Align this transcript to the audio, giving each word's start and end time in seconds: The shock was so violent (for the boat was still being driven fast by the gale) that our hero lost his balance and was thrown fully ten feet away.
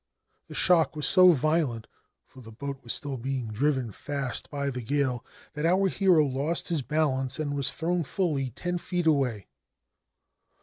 The 0.47 0.55
shock 0.55 0.95
was 0.95 1.05
so 1.05 1.29
violent 1.31 1.85
(for 2.25 2.41
the 2.41 2.51
boat 2.51 2.83
was 2.83 2.91
still 2.91 3.17
being 3.19 3.49
driven 3.49 3.91
fast 3.91 4.49
by 4.49 4.71
the 4.71 4.81
gale) 4.81 5.23
that 5.53 5.63
our 5.67 5.89
hero 5.89 6.25
lost 6.25 6.69
his 6.69 6.81
balance 6.81 7.37
and 7.37 7.55
was 7.55 7.69
thrown 7.69 8.03
fully 8.03 8.49
ten 8.49 8.79
feet 8.79 9.05
away. 9.05 9.47